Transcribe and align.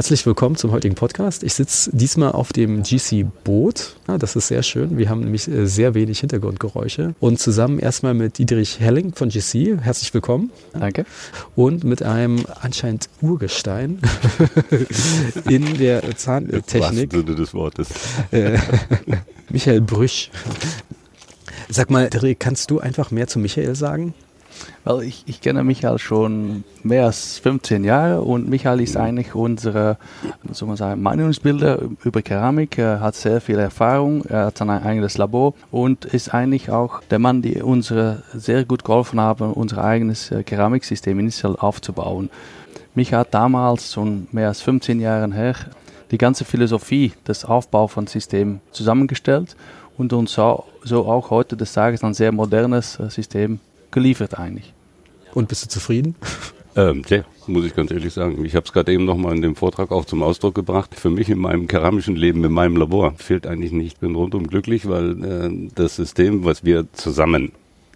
herzlich 0.00 0.24
willkommen 0.24 0.56
zum 0.56 0.72
heutigen 0.72 0.94
Podcast. 0.94 1.42
Ich 1.42 1.52
sitze 1.52 1.90
diesmal 1.92 2.32
auf 2.32 2.54
dem 2.54 2.82
GC 2.82 3.26
Boot. 3.44 3.96
Ja, 4.08 4.16
das 4.16 4.34
ist 4.34 4.48
sehr 4.48 4.62
schön. 4.62 4.96
Wir 4.96 5.10
haben 5.10 5.20
nämlich 5.20 5.46
äh, 5.46 5.66
sehr 5.66 5.92
wenig 5.92 6.20
Hintergrundgeräusche. 6.20 7.14
Und 7.20 7.38
zusammen 7.38 7.78
erstmal 7.78 8.14
mit 8.14 8.38
Dietrich 8.38 8.80
Helling 8.80 9.12
von 9.12 9.28
GC. 9.28 9.78
Herzlich 9.82 10.14
willkommen. 10.14 10.52
Danke. 10.72 11.04
Und 11.54 11.84
mit 11.84 12.02
einem 12.02 12.46
anscheinend 12.62 13.10
Urgestein 13.20 13.98
in 15.50 15.76
der 15.76 16.16
Zahntechnik. 16.16 17.12
Im 17.12 17.20
Sinne 17.20 17.34
des 17.34 17.52
Wortes. 17.52 17.88
Äh, 18.30 18.56
Michael 19.50 19.82
Brüch. 19.82 20.30
Sag 21.68 21.90
mal, 21.90 22.08
kannst 22.38 22.70
du 22.70 22.80
einfach 22.80 23.10
mehr 23.10 23.26
zu 23.26 23.38
Michael 23.38 23.74
sagen? 23.74 24.14
Weil 24.84 25.02
ich, 25.02 25.24
ich 25.26 25.40
kenne 25.40 25.62
Michael 25.64 25.98
schon 25.98 26.64
mehr 26.82 27.06
als 27.06 27.38
15 27.38 27.84
Jahre 27.84 28.22
und 28.22 28.48
Michael 28.48 28.80
ist 28.80 28.96
eigentlich 28.96 29.34
unsere, 29.34 29.98
soll 30.50 30.68
man 30.68 30.76
sagen, 30.76 31.02
Meinungsbilder 31.02 31.80
über 32.04 32.22
Keramik. 32.22 32.78
Er 32.78 33.00
hat 33.00 33.14
sehr 33.14 33.40
viel 33.40 33.58
Erfahrung, 33.58 34.24
er 34.26 34.46
hat 34.46 34.58
sein 34.58 34.70
eigenes 34.70 35.18
Labor 35.18 35.54
und 35.70 36.04
ist 36.04 36.32
eigentlich 36.32 36.70
auch 36.70 37.02
der 37.10 37.18
Mann, 37.18 37.42
der 37.42 37.66
uns 37.66 37.92
sehr 38.32 38.64
gut 38.64 38.84
geholfen 38.84 39.20
hat, 39.20 39.40
unser 39.40 39.84
eigenes 39.84 40.30
äh, 40.30 40.42
Keramiksystem 40.42 41.18
initial 41.18 41.56
aufzubauen. 41.56 42.30
Michael 42.94 43.20
hat 43.20 43.34
damals, 43.34 43.92
schon 43.92 44.26
mehr 44.32 44.48
als 44.48 44.60
15 44.62 45.00
Jahre 45.00 45.32
her, 45.32 45.54
die 46.10 46.18
ganze 46.18 46.44
Philosophie 46.44 47.12
des 47.26 47.44
Aufbaus 47.44 47.92
von 47.92 48.06
Systemen 48.06 48.60
zusammengestellt 48.72 49.56
und 49.96 50.12
uns 50.12 50.32
so, 50.32 50.64
so 50.82 51.06
auch 51.06 51.30
heute 51.30 51.56
des 51.56 51.72
Tages 51.72 52.02
ein 52.02 52.14
sehr 52.14 52.32
modernes 52.32 52.98
äh, 52.98 53.10
System 53.10 53.60
geliefert 53.90 54.38
eigentlich. 54.38 54.72
Und 55.34 55.48
bist 55.48 55.64
du 55.64 55.68
zufrieden? 55.68 56.16
Ähm, 56.76 57.02
ja, 57.08 57.24
muss 57.48 57.64
ich 57.64 57.74
ganz 57.74 57.90
ehrlich 57.90 58.12
sagen. 58.12 58.44
Ich 58.44 58.54
habe 58.54 58.64
es 58.64 58.72
gerade 58.72 58.92
eben 58.92 59.04
nochmal 59.04 59.34
in 59.34 59.42
dem 59.42 59.56
Vortrag 59.56 59.90
auch 59.90 60.04
zum 60.04 60.22
Ausdruck 60.22 60.54
gebracht. 60.54 60.94
Für 60.94 61.10
mich 61.10 61.28
in 61.28 61.38
meinem 61.38 61.66
keramischen 61.66 62.14
Leben, 62.14 62.44
in 62.44 62.52
meinem 62.52 62.76
Labor, 62.76 63.14
fehlt 63.16 63.46
eigentlich 63.46 63.72
nicht. 63.72 63.94
Ich 63.94 63.98
bin 63.98 64.14
rundum 64.14 64.46
glücklich, 64.46 64.88
weil 64.88 65.24
äh, 65.24 65.68
das 65.74 65.96
System, 65.96 66.44
was 66.44 66.64
wir 66.64 66.86
zusammen 66.92 67.52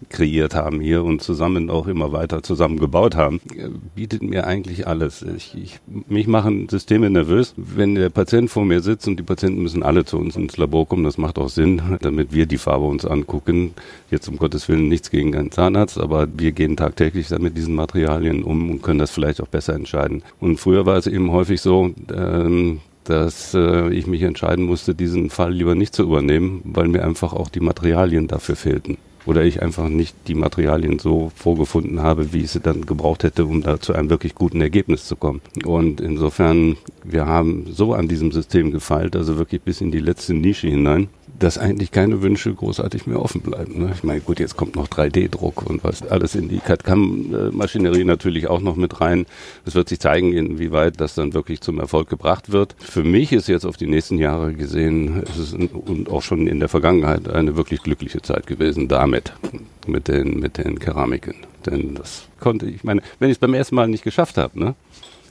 kreiert 0.09 0.55
haben 0.55 0.81
hier 0.81 1.03
und 1.03 1.21
zusammen 1.21 1.69
auch 1.69 1.87
immer 1.87 2.11
weiter 2.11 2.43
zusammengebaut 2.43 3.15
haben, 3.15 3.39
bietet 3.95 4.21
mir 4.23 4.45
eigentlich 4.45 4.87
alles. 4.87 5.21
Ich, 5.21 5.55
ich, 5.55 5.79
mich 6.07 6.27
machen 6.27 6.67
Systeme 6.69 7.09
nervös, 7.09 7.53
wenn 7.55 7.95
der 7.95 8.09
Patient 8.09 8.49
vor 8.49 8.65
mir 8.65 8.81
sitzt 8.81 9.07
und 9.07 9.17
die 9.17 9.23
Patienten 9.23 9.61
müssen 9.61 9.83
alle 9.83 10.05
zu 10.05 10.17
uns 10.17 10.35
ins 10.35 10.57
Labor 10.57 10.87
kommen. 10.87 11.03
Das 11.03 11.17
macht 11.17 11.37
auch 11.37 11.49
Sinn, 11.49 11.81
damit 12.01 12.33
wir 12.33 12.45
die 12.45 12.57
Farbe 12.57 12.85
uns 12.85 13.05
angucken. 13.05 13.73
Jetzt 14.11 14.27
um 14.27 14.37
Gottes 14.37 14.67
Willen 14.67 14.89
nichts 14.89 15.11
gegen 15.11 15.35
einen 15.35 15.51
Zahnarzt, 15.51 15.97
aber 15.97 16.27
wir 16.35 16.51
gehen 16.51 16.75
tagtäglich 16.75 17.29
dann 17.29 17.41
mit 17.41 17.57
diesen 17.57 17.75
Materialien 17.75 18.43
um 18.43 18.69
und 18.69 18.81
können 18.81 18.99
das 18.99 19.11
vielleicht 19.11 19.41
auch 19.41 19.47
besser 19.47 19.73
entscheiden. 19.73 20.23
Und 20.39 20.59
früher 20.59 20.85
war 20.85 20.97
es 20.97 21.07
eben 21.07 21.31
häufig 21.31 21.61
so, 21.61 21.91
ähm, 22.13 22.79
dass 23.05 23.53
äh, 23.53 23.89
ich 23.93 24.07
mich 24.07 24.23
entscheiden 24.23 24.65
musste, 24.65 24.95
diesen 24.95 25.29
Fall 25.29 25.53
lieber 25.53 25.75
nicht 25.75 25.95
zu 25.95 26.03
übernehmen, 26.03 26.61
weil 26.65 26.87
mir 26.87 27.03
einfach 27.05 27.33
auch 27.33 27.49
die 27.49 27.59
Materialien 27.59 28.27
dafür 28.27 28.55
fehlten 28.55 28.97
oder 29.25 29.43
ich 29.43 29.61
einfach 29.61 29.89
nicht 29.89 30.15
die 30.27 30.35
Materialien 30.35 30.99
so 30.99 31.31
vorgefunden 31.35 32.01
habe, 32.01 32.33
wie 32.33 32.41
ich 32.41 32.51
sie 32.51 32.59
dann 32.59 32.85
gebraucht 32.85 33.23
hätte, 33.23 33.45
um 33.45 33.61
da 33.61 33.79
zu 33.79 33.93
einem 33.93 34.09
wirklich 34.09 34.35
guten 34.35 34.61
Ergebnis 34.61 35.05
zu 35.05 35.15
kommen. 35.15 35.41
Und 35.65 36.01
insofern, 36.01 36.77
wir 37.03 37.25
haben 37.25 37.65
so 37.71 37.93
an 37.93 38.07
diesem 38.07 38.31
System 38.31 38.71
gefeilt, 38.71 39.15
also 39.15 39.37
wirklich 39.37 39.61
bis 39.61 39.81
in 39.81 39.91
die 39.91 39.99
letzte 39.99 40.33
Nische 40.33 40.67
hinein, 40.67 41.07
dass 41.39 41.57
eigentlich 41.57 41.91
keine 41.91 42.21
Wünsche 42.21 42.53
großartig 42.53 43.07
mehr 43.07 43.21
offen 43.21 43.41
bleiben. 43.41 43.79
Ne? 43.79 43.91
Ich 43.93 44.03
meine, 44.03 44.21
gut, 44.21 44.39
jetzt 44.39 44.55
kommt 44.55 44.75
noch 44.75 44.87
3D-Druck 44.87 45.63
und 45.69 45.83
was 45.83 46.01
alles 46.07 46.35
in 46.35 46.47
die 46.49 46.59
CAD-CAM-Maschinerie 46.59 48.03
natürlich 48.03 48.47
auch 48.47 48.61
noch 48.61 48.75
mit 48.75 49.01
rein. 49.01 49.25
Es 49.65 49.75
wird 49.75 49.89
sich 49.89 49.99
zeigen, 49.99 50.33
inwieweit 50.33 50.99
das 51.01 51.15
dann 51.15 51.33
wirklich 51.33 51.61
zum 51.61 51.79
Erfolg 51.79 52.09
gebracht 52.09 52.51
wird. 52.51 52.75
Für 52.79 53.03
mich 53.03 53.33
ist 53.33 53.47
jetzt 53.47 53.65
auf 53.65 53.77
die 53.77 53.87
nächsten 53.87 54.17
Jahre 54.17 54.53
gesehen, 54.53 55.23
es 55.23 55.37
ist 55.37 55.53
und 55.53 56.09
auch 56.09 56.21
schon 56.21 56.47
in 56.47 56.59
der 56.59 56.69
Vergangenheit 56.69 57.27
eine 57.29 57.55
wirklich 57.55 57.83
glückliche 57.83 58.21
Zeit 58.21 58.47
gewesen 58.47 58.87
damit, 58.87 59.33
mit 59.87 60.07
den, 60.07 60.39
mit 60.39 60.57
den 60.57 60.79
Keramiken. 60.79 61.35
Denn 61.65 61.95
das 61.95 62.27
konnte, 62.39 62.67
ich 62.67 62.83
meine, 62.83 63.01
wenn 63.19 63.29
ich 63.29 63.35
es 63.35 63.39
beim 63.39 63.53
ersten 63.53 63.75
Mal 63.75 63.87
nicht 63.87 64.03
geschafft 64.03 64.37
habe, 64.37 64.59
ne? 64.59 64.75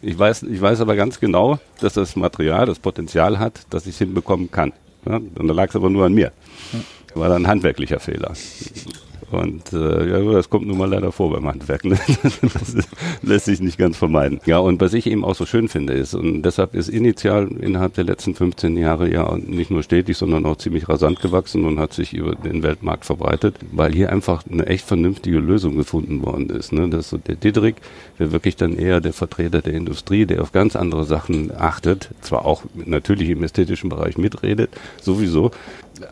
Ich 0.02 0.18
weiß, 0.18 0.42
ich 0.42 0.60
weiß 0.60 0.82
aber 0.82 0.96
ganz 0.96 1.18
genau, 1.18 1.58
dass 1.80 1.94
das 1.94 2.14
Material 2.14 2.66
das 2.66 2.78
Potenzial 2.78 3.38
hat, 3.38 3.62
dass 3.70 3.86
ich 3.86 3.92
es 3.92 3.98
hinbekommen 3.98 4.50
kann. 4.50 4.74
Ja, 5.06 5.16
und 5.16 5.48
da 5.48 5.54
lag 5.54 5.68
es 5.68 5.76
aber 5.76 5.90
nur 5.90 6.06
an 6.06 6.14
mir. 6.14 6.32
War 7.14 7.28
dann 7.28 7.42
ein 7.42 7.48
handwerklicher 7.48 8.00
Fehler. 8.00 8.32
Und 9.34 9.72
äh, 9.72 10.08
ja, 10.10 10.32
das 10.32 10.50
kommt 10.50 10.66
nun 10.66 10.78
mal 10.78 10.88
leider 10.88 11.12
vor 11.12 11.30
beim 11.30 11.46
Handwerk. 11.46 11.84
Ne? 11.84 11.98
das 12.42 12.76
lässt 13.22 13.44
sich 13.46 13.60
nicht 13.60 13.78
ganz 13.78 13.96
vermeiden. 13.96 14.40
Ja, 14.46 14.58
und 14.58 14.80
was 14.80 14.94
ich 14.94 15.06
eben 15.06 15.24
auch 15.24 15.34
so 15.34 15.46
schön 15.46 15.68
finde 15.68 15.92
ist, 15.94 16.14
und 16.14 16.42
deshalb 16.42 16.74
ist 16.74 16.88
initial 16.88 17.48
innerhalb 17.60 17.94
der 17.94 18.04
letzten 18.04 18.34
15 18.34 18.76
Jahre 18.76 19.12
ja 19.12 19.36
nicht 19.36 19.70
nur 19.70 19.82
stetig, 19.82 20.16
sondern 20.16 20.46
auch 20.46 20.56
ziemlich 20.56 20.88
rasant 20.88 21.20
gewachsen 21.20 21.64
und 21.64 21.78
hat 21.78 21.92
sich 21.92 22.12
über 22.12 22.34
den 22.34 22.62
Weltmarkt 22.62 23.04
verbreitet, 23.04 23.56
weil 23.72 23.92
hier 23.92 24.10
einfach 24.10 24.44
eine 24.50 24.66
echt 24.66 24.86
vernünftige 24.86 25.38
Lösung 25.38 25.76
gefunden 25.76 26.24
worden 26.24 26.50
ist. 26.50 26.72
Ne? 26.72 26.88
Das 26.88 27.00
ist 27.00 27.10
so 27.10 27.18
der 27.18 27.36
Didrik, 27.36 27.76
der 28.18 28.32
wirklich 28.32 28.56
dann 28.56 28.76
eher 28.76 29.00
der 29.00 29.12
Vertreter 29.12 29.62
der 29.62 29.74
Industrie, 29.74 30.26
der 30.26 30.42
auf 30.42 30.52
ganz 30.52 30.76
andere 30.76 31.04
Sachen 31.04 31.52
achtet, 31.56 32.10
zwar 32.20 32.44
auch 32.44 32.62
natürlich 32.74 33.30
im 33.30 33.42
ästhetischen 33.42 33.90
Bereich 33.90 34.18
mitredet, 34.18 34.70
sowieso, 35.00 35.50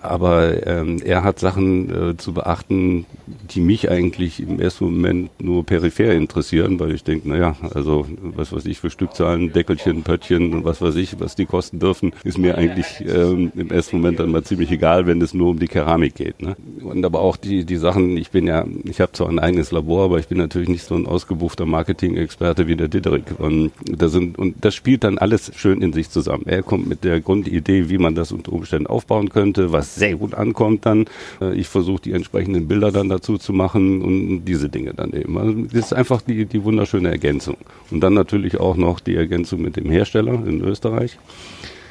aber 0.01 0.67
ähm, 0.67 0.99
er 1.05 1.25
hat 1.25 1.39
Sachen 1.39 2.11
äh, 2.11 2.17
zu 2.17 2.33
beachten, 2.33 3.07
die 3.51 3.61
mich 3.61 3.91
eigentlich 3.91 4.41
im 4.41 4.61
ersten 4.61 4.85
Moment 4.85 5.31
nur 5.41 5.65
peripher 5.65 6.13
interessieren, 6.13 6.79
weil 6.79 6.93
ich 6.93 7.05
denke, 7.05 7.29
naja, 7.29 7.57
also 7.75 8.07
was 8.23 8.53
weiß 8.53 8.67
ich 8.67 8.79
für 8.79 8.91
Stückzahlen, 8.91 9.53
Deckelchen, 9.53 10.03
Pöttchen 10.03 10.55
und 10.55 10.65
was 10.65 10.81
weiß 10.81 10.97
ich, 10.97 11.19
was 11.21 11.35
die 11.35 11.47
kosten 11.47 11.79
dürfen, 11.79 12.13
ist 12.25 12.39
mir 12.39 12.57
eigentlich 12.57 13.05
ähm, 13.07 13.53
im 13.57 13.71
ersten 13.71 13.97
Moment 13.97 14.21
dann 14.21 14.31
mal 14.31 14.45
ziemlich 14.45 14.71
egal, 14.71 15.07
wenn 15.07 15.21
es 15.21 15.35
nur 15.35 15.51
um 15.51 15.59
die 15.59 15.69
Keramik 15.69 16.15
geht. 16.15 16.41
Ne? 16.43 16.57
Und 16.83 17.05
aber 17.05 17.21
auch 17.21 17.37
die, 17.37 17.65
die 17.65 17.77
Sachen, 17.77 18.17
ich 18.17 18.31
bin 18.31 18.47
ja, 18.47 18.65
ich 18.85 19.01
habe 19.01 19.13
zwar 19.13 19.29
ein 19.29 19.39
eigenes 19.39 19.73
Labor, 19.73 20.05
aber 20.05 20.19
ich 20.19 20.29
bin 20.29 20.39
natürlich 20.39 20.69
nicht 20.69 20.85
so 20.85 20.95
ein 20.95 21.07
ausgebuchter 21.07 21.67
Marketing-Experte 21.67 22.67
wie 22.67 22.77
der 22.77 22.89
Didrik. 22.89 23.25
Und 23.39 23.73
das, 23.85 24.13
sind, 24.13 24.39
und 24.39 24.65
das 24.65 24.75
spielt 24.75 25.05
dann 25.05 25.19
alles 25.19 25.51
schön 25.57 25.83
in 25.83 25.93
sich 25.93 26.11
zusammen. 26.11 26.45
Er 26.47 26.63
kommt 26.63 26.89
mit 26.89 27.05
der 27.05 27.21
Grundidee, 27.21 27.89
wie 27.89 27.99
man 27.99 28.15
das 28.15 28.33
unter 28.33 28.53
Umständen 28.53 28.87
aufbauen 28.87 29.29
könnte, 29.29 29.72
was 29.73 29.95
sehr 29.95 30.17
gut 30.17 30.35
ankommt 30.35 30.87
dann. 30.87 31.07
Äh, 31.41 31.55
ich 31.55 31.69
versuche 31.69 32.03
die 32.03 32.13
entsprechenden 32.13 32.69
Bilder 32.69 32.93
dann 32.93 33.09
dazu 33.09 33.39
zu 33.39 33.53
machen 33.53 34.03
und 34.03 34.45
diese 34.45 34.69
Dinge 34.69 34.95
dann 34.95 35.13
eben. 35.13 35.39
Also 35.39 35.53
das 35.53 35.87
ist 35.87 35.93
einfach 35.93 36.23
die, 36.23 36.45
die 36.47 36.65
wunderschöne 36.65 37.11
Ergänzung. 37.11 37.57
Und 37.91 38.01
dann 38.01 38.15
natürlich 38.15 38.59
auch 38.61 38.77
noch 38.77 39.01
die 39.01 39.17
Ergänzung 39.17 39.63
mit 39.63 39.77
dem 39.77 39.91
Hersteller 39.91 40.47
in 40.47 40.61
Österreich, 40.63 41.19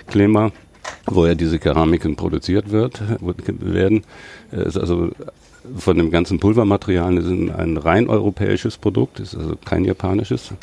Klima, 0.07 0.51
wo 1.05 1.25
ja 1.25 1.35
diese 1.35 1.59
Keramiken 1.59 2.15
produziert 2.15 2.71
wird, 2.71 3.01
werden. 3.47 4.03
ist 4.51 4.77
also 4.77 5.11
von 5.77 5.97
dem 5.97 6.11
ganzen 6.11 6.39
Pulvermaterial 6.39 7.17
ist 7.17 7.27
ein 7.27 7.77
rein 7.77 8.09
europäisches 8.09 8.77
Produkt, 8.77 9.19
ist 9.19 9.35
also 9.35 9.55
kein 9.63 9.85
japanisches 9.85 10.53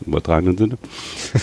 im 0.00 0.12
übertragenen 0.12 0.56
Sinne. 0.56 0.78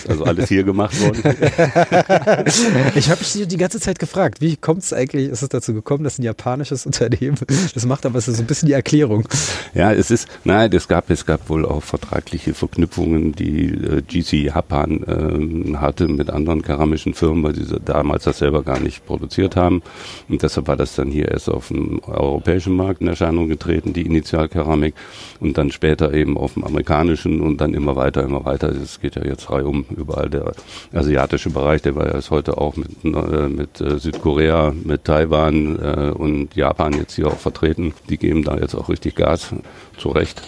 Also 0.08 0.24
alles 0.24 0.50
hier 0.50 0.64
gemacht 0.64 1.00
worden. 1.02 1.22
ich 2.96 3.10
habe 3.10 3.20
mich 3.20 3.48
die 3.48 3.58
ganze 3.58 3.80
Zeit 3.80 4.00
gefragt, 4.00 4.42
wie 4.42 4.56
kommt 4.56 4.84
es 4.84 4.94
eigentlich, 4.94 5.30
ist 5.30 5.42
es 5.42 5.50
dazu 5.50 5.74
gekommen, 5.74 6.04
dass 6.04 6.20
ein 6.20 6.24
japanisches 6.24 6.86
Unternehmen 6.86 7.38
das 7.74 7.86
macht, 7.86 8.06
aber 8.06 8.18
es 8.18 8.28
ist 8.28 8.38
so 8.38 8.44
ein 8.44 8.48
bisschen 8.48 8.68
die 8.68 8.74
Erklärung. 8.74 9.28
Ja, 9.74 9.92
es 9.94 10.12
ist, 10.12 10.28
nein, 10.44 10.72
es 10.74 10.88
gab, 10.88 11.10
es 11.10 11.26
gab 11.26 11.50
wohl 11.50 11.66
auch 11.66 11.84
vertragliche 11.84 12.54
Verknüpfungen, 12.54 13.34
die 13.34 13.68
äh, 13.68 14.02
GC 14.02 14.46
Japan 14.46 15.04
äh, 15.04 15.78
hatte 15.78 16.08
mit 16.08 16.30
anderen 16.30 16.62
keramischen 16.62 17.14
Firmen, 17.14 17.44
weil 17.44 17.56
sie 17.56 17.80
damals 17.80 18.24
das 18.24 18.40
selber 18.40 18.64
gar 18.64 18.80
nicht 18.80 19.06
produziert 19.06 19.56
haben. 19.56 19.82
Und 20.30 20.44
deshalb 20.44 20.68
war 20.68 20.78
das 20.78 20.96
dann 20.96 21.10
hier 21.10 21.30
erst 21.30 21.50
auf 21.50 21.70
dem 21.70 22.02
europäischen 22.04 22.76
Markt 22.76 23.02
in 23.02 23.08
Erscheinung 23.08 23.48
getreten, 23.48 23.94
die 23.94 24.06
Initialkeramik, 24.06 24.94
und 25.40 25.58
dann 25.58 25.72
später 25.72 26.14
eben 26.14 26.38
auf 26.38 26.54
dem 26.54 26.64
amerikanischen 26.64 27.42
und 27.42 27.62
dann 27.62 27.74
immer 27.74 27.96
weiter, 27.96 28.24
immer 28.24 28.44
weiter 28.44 28.47
weiter. 28.48 28.70
Es 28.70 29.00
geht 29.00 29.16
ja 29.16 29.24
jetzt 29.24 29.50
reihum 29.50 29.86
überall 29.96 30.30
der 30.30 30.54
asiatische 30.94 31.50
Bereich, 31.50 31.82
der 31.82 31.96
war 31.96 32.08
ja 32.08 32.20
heute 32.30 32.58
auch 32.58 32.76
mit, 32.76 33.04
äh, 33.04 33.50
mit 33.50 33.82
äh, 33.82 34.00
Südkorea, 34.00 34.74
mit 34.84 35.06
Taiwan 35.06 35.80
äh, 35.80 36.12
und 36.12 36.56
Japan 36.56 36.94
jetzt 36.94 37.16
hier 37.16 37.28
auch 37.28 37.38
vertreten. 37.38 37.94
Die 38.10 38.18
geben 38.18 38.44
da 38.44 38.58
jetzt 38.58 38.76
auch 38.76 38.90
richtig 38.90 39.16
Gas. 39.16 39.54
Zu 39.98 40.10
Recht. 40.10 40.42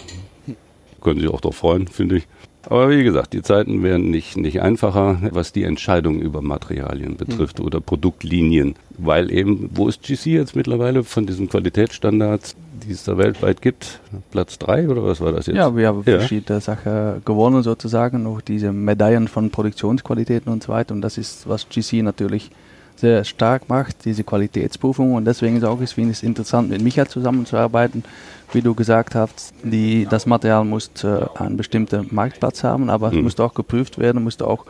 Können 1.00 1.20
sich 1.20 1.28
auch 1.28 1.40
doch 1.40 1.54
freuen, 1.54 1.88
finde 1.88 2.18
ich. 2.18 2.26
Aber 2.68 2.90
wie 2.90 3.02
gesagt, 3.02 3.32
die 3.32 3.42
Zeiten 3.42 3.82
werden 3.82 4.10
nicht, 4.10 4.36
nicht 4.36 4.60
einfacher, 4.60 5.18
was 5.30 5.52
die 5.52 5.64
Entscheidung 5.64 6.20
über 6.20 6.42
Materialien 6.42 7.16
betrifft 7.16 7.58
hm. 7.58 7.64
oder 7.64 7.80
Produktlinien. 7.80 8.74
Weil 8.98 9.32
eben, 9.32 9.70
wo 9.72 9.88
ist 9.88 10.02
GC 10.02 10.26
jetzt 10.26 10.56
mittlerweile 10.56 11.04
von 11.04 11.26
diesen 11.26 11.48
Qualitätsstandards? 11.48 12.56
die 12.80 12.92
es 12.92 13.04
da 13.04 13.16
weltweit 13.16 13.62
gibt. 13.62 14.00
Platz 14.30 14.58
drei 14.58 14.88
oder 14.88 15.04
was 15.04 15.20
war 15.20 15.32
das 15.32 15.46
jetzt? 15.46 15.56
Ja, 15.56 15.74
wir 15.76 15.88
haben 15.88 16.02
ja. 16.06 16.18
verschiedene 16.18 16.60
Sachen 16.60 17.22
gewonnen 17.24 17.62
sozusagen, 17.62 18.26
auch 18.26 18.40
diese 18.40 18.72
Medaillen 18.72 19.28
von 19.28 19.50
Produktionsqualitäten 19.50 20.52
und 20.52 20.62
so 20.62 20.72
weiter. 20.72 20.94
Und 20.94 21.02
das 21.02 21.18
ist, 21.18 21.48
was 21.48 21.68
GC 21.68 22.02
natürlich 22.02 22.50
sehr 22.96 23.24
stark 23.24 23.68
macht, 23.68 24.04
diese 24.04 24.24
Qualitätsprüfung. 24.24 25.14
Und 25.14 25.24
deswegen 25.24 25.56
ist 25.56 25.64
auch, 25.64 25.80
ich 25.80 25.90
finde 25.90 26.12
es 26.12 26.22
interessant, 26.22 26.68
mit 26.70 26.82
Micha 26.82 27.06
zusammenzuarbeiten, 27.06 28.04
wie 28.52 28.62
du 28.62 28.74
gesagt 28.74 29.14
hast, 29.14 29.52
die, 29.62 30.06
das 30.08 30.26
Material 30.26 30.64
muss 30.64 30.90
äh, 31.04 31.26
einen 31.34 31.56
bestimmten 31.56 32.08
Marktplatz 32.10 32.64
haben, 32.64 32.90
aber 32.90 33.10
mhm. 33.10 33.18
es 33.18 33.22
muss 33.22 33.40
auch 33.40 33.54
geprüft 33.54 33.98
werden, 33.98 34.22
muss 34.24 34.40
auch 34.40 34.66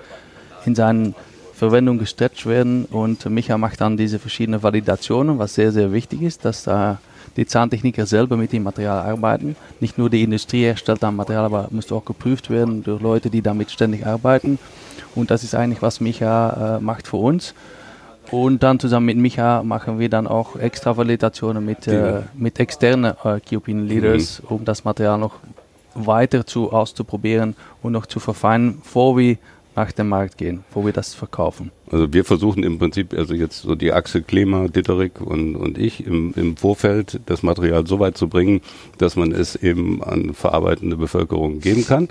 in 0.66 0.74
seinen 0.74 1.14
Verwendung 1.54 1.98
gestretcht 1.98 2.46
werden 2.46 2.86
und 2.86 3.28
Micha 3.28 3.58
macht 3.58 3.80
dann 3.80 3.96
diese 3.96 4.18
verschiedenen 4.18 4.62
Validationen, 4.62 5.38
was 5.38 5.54
sehr, 5.54 5.72
sehr 5.72 5.92
wichtig 5.92 6.22
ist, 6.22 6.44
dass 6.44 6.64
da 6.64 6.98
die 7.36 7.46
Zahntechniker 7.46 8.06
selber 8.06 8.36
mit 8.36 8.52
dem 8.52 8.62
Material 8.62 9.00
arbeiten. 9.06 9.56
Nicht 9.78 9.98
nur 9.98 10.10
die 10.10 10.22
Industrie 10.22 10.64
erstellt 10.64 11.02
dann 11.02 11.16
Material, 11.16 11.44
aber 11.44 11.68
muss 11.70 11.92
auch 11.92 12.04
geprüft 12.04 12.50
werden 12.50 12.82
durch 12.82 13.00
Leute, 13.00 13.30
die 13.30 13.42
damit 13.42 13.70
ständig 13.70 14.06
arbeiten. 14.06 14.58
Und 15.14 15.30
das 15.30 15.44
ist 15.44 15.54
eigentlich, 15.54 15.82
was 15.82 16.00
Micha 16.00 16.78
äh, 16.78 16.80
macht 16.80 17.06
für 17.06 17.18
uns. 17.18 17.54
Und 18.30 18.62
dann 18.62 18.78
zusammen 18.78 19.06
mit 19.06 19.16
Micha 19.16 19.62
machen 19.62 19.98
wir 19.98 20.08
dann 20.08 20.26
auch 20.26 20.56
extra 20.56 20.96
Validationen 20.96 21.64
mit, 21.64 21.86
äh, 21.86 22.20
mit 22.36 22.60
externen 22.60 23.14
äh, 23.24 23.40
Key 23.40 23.56
Opinion 23.56 23.88
Leaders, 23.88 24.42
mhm. 24.42 24.56
um 24.56 24.64
das 24.64 24.84
Material 24.84 25.18
noch 25.18 25.34
weiter 25.94 26.46
zu, 26.46 26.72
auszuprobieren 26.72 27.56
und 27.82 27.92
noch 27.92 28.06
zu 28.06 28.20
verfeinern, 28.20 28.78
bevor 28.82 29.16
wir 29.18 29.36
nach 29.76 29.92
dem 29.92 30.08
Markt 30.08 30.36
gehen, 30.36 30.64
wo 30.72 30.84
wir 30.84 30.92
das 30.92 31.14
verkaufen. 31.14 31.70
Also 31.90 32.12
wir 32.12 32.24
versuchen 32.24 32.64
im 32.64 32.78
Prinzip, 32.78 33.14
also 33.14 33.34
jetzt 33.34 33.62
so 33.62 33.74
die 33.74 33.92
Achse 33.92 34.22
Klima, 34.22 34.68
Ditterik 34.68 35.20
und, 35.20 35.56
und 35.56 35.78
ich 35.78 36.06
im, 36.06 36.34
im 36.36 36.56
Vorfeld 36.56 37.20
das 37.26 37.42
Material 37.42 37.86
so 37.86 37.98
weit 37.98 38.16
zu 38.16 38.28
bringen, 38.28 38.60
dass 38.98 39.16
man 39.16 39.32
es 39.32 39.56
eben 39.56 40.02
an 40.02 40.34
verarbeitende 40.34 40.96
Bevölkerung 40.96 41.60
geben 41.60 41.86
kann. 41.86 42.08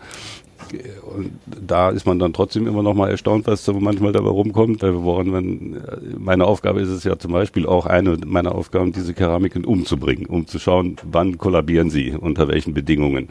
Und 1.16 1.32
da 1.46 1.90
ist 1.90 2.06
man 2.06 2.20
dann 2.20 2.34
trotzdem 2.34 2.68
immer 2.68 2.84
noch 2.84 2.94
mal 2.94 3.10
erstaunt, 3.10 3.48
was 3.48 3.66
so 3.66 3.74
manchmal 3.74 4.12
dabei 4.12 4.30
rumkommt. 4.30 4.84
Woran 4.84 5.28
man, 5.28 5.82
meine 6.18 6.46
Aufgabe 6.46 6.82
ist 6.82 6.90
es 6.90 7.04
ja 7.04 7.18
zum 7.18 7.32
Beispiel 7.32 7.66
auch 7.66 7.86
eine 7.86 8.18
meiner 8.26 8.54
Aufgaben, 8.54 8.92
diese 8.92 9.14
Keramiken 9.14 9.66
umzubringen, 9.66 10.26
um 10.26 10.48
zu 10.48 10.60
schauen, 10.60 10.98
wann 11.04 11.38
kollabieren 11.38 11.90
sie, 11.90 12.12
unter 12.12 12.48
welchen 12.48 12.74
Bedingungen 12.74 13.30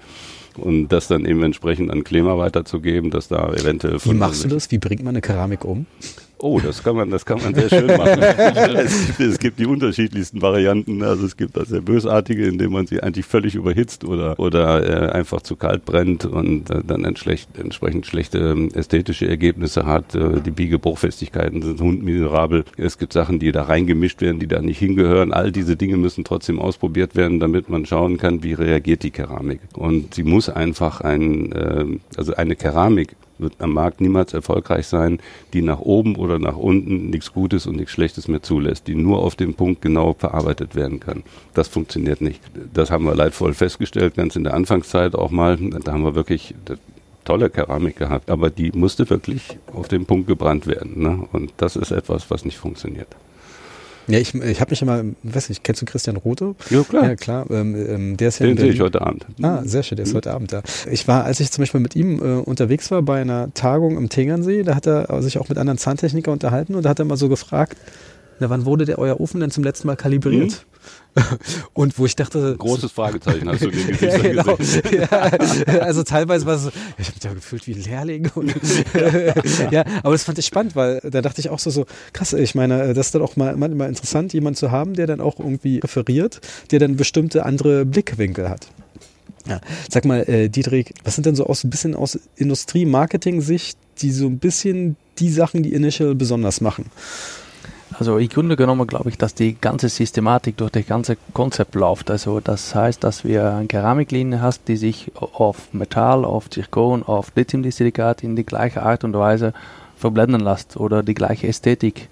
und 0.58 0.88
das 0.88 1.08
dann 1.08 1.24
eben 1.24 1.42
entsprechend 1.42 1.90
an 1.90 2.04
Klima 2.04 2.38
weiterzugeben, 2.38 3.10
dass 3.10 3.28
da 3.28 3.52
eventuell. 3.52 3.98
Wie 4.04 4.14
machst 4.14 4.44
du 4.44 4.48
das? 4.48 4.70
Wie 4.70 4.78
bringt 4.78 5.02
man 5.02 5.10
eine 5.10 5.20
Keramik 5.20 5.64
um? 5.64 5.86
Oh, 6.40 6.60
das 6.60 6.84
kann 6.84 6.94
man, 6.94 7.10
das 7.10 7.26
kann 7.26 7.42
man 7.42 7.52
sehr 7.54 7.68
schön 7.68 7.86
machen. 7.86 8.22
es, 8.22 9.06
gibt, 9.06 9.20
es, 9.20 9.38
gibt, 9.38 9.58
die 9.58 9.66
unterschiedlichsten 9.66 10.40
Varianten. 10.40 11.02
Also 11.02 11.26
es 11.26 11.36
gibt 11.36 11.56
das 11.56 11.68
sehr 11.68 11.80
bösartige, 11.80 12.46
indem 12.46 12.72
man 12.72 12.86
sie 12.86 13.02
eigentlich 13.02 13.26
völlig 13.26 13.56
überhitzt 13.56 14.04
oder 14.04 14.38
oder 14.38 15.08
äh, 15.08 15.10
einfach 15.10 15.42
zu 15.42 15.56
kalt 15.56 15.84
brennt 15.84 16.24
und 16.24 16.70
äh, 16.70 16.82
dann 16.86 17.04
entschlecht, 17.04 17.58
entsprechend 17.58 18.06
schlechte 18.06 18.38
ähm, 18.38 18.68
ästhetische 18.72 19.28
Ergebnisse 19.28 19.84
hat. 19.84 20.14
Äh, 20.14 20.40
die 20.40 20.52
Biegebruchfestigkeiten 20.52 21.62
sind 21.62 21.80
hundmiserabel. 21.80 22.64
Es 22.76 22.98
gibt 22.98 23.12
Sachen, 23.12 23.40
die 23.40 23.50
da 23.50 23.64
reingemischt 23.64 24.20
werden, 24.20 24.38
die 24.38 24.46
da 24.46 24.60
nicht 24.60 24.78
hingehören. 24.78 25.32
All 25.32 25.50
diese 25.50 25.74
Dinge 25.74 25.96
müssen 25.96 26.22
trotzdem 26.22 26.60
ausprobiert 26.60 27.16
werden, 27.16 27.40
damit 27.40 27.68
man 27.68 27.84
schauen 27.84 28.16
kann, 28.16 28.44
wie 28.44 28.52
reagiert 28.52 29.02
die 29.02 29.10
Keramik. 29.10 29.60
Und 29.74 30.14
sie 30.14 30.22
muss 30.22 30.47
einfach 30.50 31.00
ein, 31.00 31.52
äh, 31.52 31.84
also 32.16 32.34
eine 32.34 32.56
Keramik 32.56 33.16
wird 33.38 33.54
am 33.60 33.72
Markt 33.72 34.00
niemals 34.00 34.34
erfolgreich 34.34 34.86
sein, 34.86 35.20
die 35.52 35.62
nach 35.62 35.80
oben 35.80 36.16
oder 36.16 36.38
nach 36.38 36.56
unten 36.56 37.10
nichts 37.10 37.32
Gutes 37.32 37.66
und 37.66 37.76
nichts 37.76 37.92
Schlechtes 37.92 38.28
mehr 38.28 38.42
zulässt, 38.42 38.88
die 38.88 38.94
nur 38.94 39.18
auf 39.22 39.36
dem 39.36 39.54
Punkt 39.54 39.80
genau 39.80 40.14
verarbeitet 40.14 40.74
werden 40.74 41.00
kann. 41.00 41.22
Das 41.54 41.68
funktioniert 41.68 42.20
nicht. 42.20 42.40
Das 42.74 42.90
haben 42.90 43.04
wir 43.04 43.14
leidvoll 43.14 43.54
festgestellt, 43.54 44.16
ganz 44.16 44.36
in 44.36 44.44
der 44.44 44.54
Anfangszeit 44.54 45.14
auch 45.14 45.30
mal. 45.30 45.56
Da 45.56 45.92
haben 45.92 46.04
wir 46.04 46.14
wirklich 46.14 46.54
tolle 47.24 47.50
Keramik 47.50 47.96
gehabt, 47.96 48.30
aber 48.30 48.50
die 48.50 48.72
musste 48.72 49.08
wirklich 49.10 49.58
auf 49.72 49.86
den 49.88 50.06
Punkt 50.06 50.26
gebrannt 50.26 50.66
werden. 50.66 51.02
Ne? 51.02 51.28
Und 51.32 51.52
das 51.58 51.76
ist 51.76 51.90
etwas, 51.90 52.30
was 52.30 52.44
nicht 52.44 52.56
funktioniert. 52.56 53.08
Ja, 54.08 54.18
ich, 54.18 54.34
ich 54.34 54.60
habe 54.60 54.70
mich 54.70 54.82
immer, 54.82 55.04
weiß 55.22 55.50
nicht, 55.50 55.62
kennst 55.62 55.82
du 55.82 55.86
Christian 55.86 56.16
Rothe? 56.16 56.54
Ja, 56.70 56.82
klar. 56.82 57.04
Ja, 57.04 57.16
klar. 57.16 57.46
Ähm, 57.50 57.74
ähm, 57.76 58.16
der 58.16 58.28
ist 58.28 58.38
ja 58.38 58.46
Den 58.46 58.56
sehe 58.56 58.72
ich 58.72 58.80
heute 58.80 59.02
Abend. 59.02 59.26
Ah, 59.42 59.62
sehr 59.64 59.82
schön, 59.82 59.96
der 59.96 60.04
ist 60.04 60.12
mhm. 60.12 60.16
heute 60.16 60.32
Abend 60.32 60.52
da. 60.52 60.62
Ich 60.90 61.06
war, 61.06 61.24
als 61.24 61.40
ich 61.40 61.50
zum 61.50 61.62
Beispiel 61.62 61.80
mit 61.80 61.94
ihm 61.94 62.18
äh, 62.18 62.40
unterwegs 62.40 62.90
war 62.90 63.02
bei 63.02 63.20
einer 63.20 63.52
Tagung 63.54 63.96
im 63.98 64.08
Tegernsee, 64.08 64.62
da 64.62 64.74
hat 64.74 64.86
er 64.86 65.22
sich 65.22 65.38
auch 65.38 65.48
mit 65.48 65.58
anderen 65.58 65.78
Zahntechnikern 65.78 66.32
unterhalten 66.32 66.74
und 66.74 66.84
da 66.84 66.90
hat 66.90 66.98
er 66.98 67.04
mal 67.04 67.16
so 67.16 67.28
gefragt, 67.28 67.76
na, 68.40 68.48
wann 68.50 68.64
wurde 68.64 68.84
der 68.84 68.98
euer 68.98 69.20
Ofen 69.20 69.40
denn 69.40 69.50
zum 69.50 69.64
letzten 69.64 69.86
Mal 69.88 69.96
kalibriert? 69.96 70.50
Mhm. 70.50 70.67
Und 71.72 71.98
wo 71.98 72.06
ich 72.06 72.14
dachte. 72.14 72.56
Großes 72.56 72.92
Fragezeichen 72.92 73.48
hast 73.48 73.62
du 73.62 73.70
Gesichtern 73.70 74.10
ja, 74.12 74.18
genau. 74.18 74.58
Ja, 74.92 75.80
also 75.80 76.02
teilweise 76.04 76.46
war 76.46 76.54
es 76.54 76.64
so, 76.64 76.68
ich 76.98 77.06
habe 77.06 77.14
mich 77.14 77.20
da 77.20 77.34
gefühlt 77.34 77.66
wie 77.66 77.74
ein 77.74 77.82
Lehrling. 77.82 78.30
Und 78.34 78.54
ja, 79.70 79.84
aber 80.02 80.12
das 80.12 80.24
fand 80.24 80.38
ich 80.38 80.46
spannend, 80.46 80.76
weil 80.76 81.00
da 81.02 81.20
dachte 81.22 81.40
ich 81.40 81.50
auch 81.50 81.58
so, 81.58 81.70
so 81.70 81.86
krass, 82.12 82.32
ich 82.32 82.54
meine, 82.54 82.94
das 82.94 83.06
ist 83.06 83.14
dann 83.14 83.22
auch 83.22 83.36
mal 83.36 83.56
manchmal 83.56 83.88
interessant, 83.88 84.32
jemanden 84.32 84.56
zu 84.56 84.70
haben, 84.70 84.94
der 84.94 85.06
dann 85.06 85.20
auch 85.20 85.38
irgendwie 85.38 85.78
referiert, 85.78 86.40
der 86.70 86.78
dann 86.78 86.96
bestimmte 86.96 87.44
andere 87.44 87.84
Blickwinkel 87.84 88.48
hat. 88.48 88.68
Ja. 89.48 89.60
Sag 89.88 90.04
mal, 90.04 90.28
äh, 90.28 90.48
Dietrich, 90.48 90.92
was 91.04 91.14
sind 91.14 91.26
denn 91.26 91.34
so 91.34 91.46
aus 91.46 91.64
ein 91.64 91.70
bisschen 91.70 91.94
aus 91.94 92.18
Industrie-Marketing-Sicht 92.36 93.78
die 94.00 94.12
so 94.12 94.26
ein 94.26 94.38
bisschen 94.38 94.96
die 95.18 95.30
Sachen, 95.30 95.62
die 95.62 95.72
Initial 95.72 96.14
besonders 96.14 96.60
machen? 96.60 96.86
Also 97.98 98.18
im 98.18 98.28
Grunde 98.28 98.54
genommen 98.54 98.86
glaube 98.86 99.10
ich, 99.10 99.18
dass 99.18 99.34
die 99.34 99.60
ganze 99.60 99.88
Systematik 99.88 100.56
durch 100.56 100.70
das 100.70 100.86
ganze 100.86 101.16
Konzept 101.34 101.74
läuft. 101.74 102.12
Also 102.12 102.38
das 102.38 102.72
heißt, 102.72 103.02
dass 103.02 103.24
wir 103.24 103.52
eine 103.52 103.66
Keramiklinie 103.66 104.40
hast, 104.40 104.68
die 104.68 104.76
sich 104.76 105.10
auf 105.16 105.72
Metall, 105.72 106.24
auf 106.24 106.48
Zirkon, 106.48 107.02
auf 107.02 107.32
Lithiumdistillikat 107.34 108.22
in 108.22 108.36
die 108.36 108.46
gleiche 108.46 108.82
Art 108.82 109.02
und 109.02 109.14
Weise 109.14 109.52
verblenden 109.96 110.40
lässt 110.40 110.76
oder 110.76 111.02
die 111.02 111.14
gleiche 111.14 111.48
Ästhetik 111.48 112.08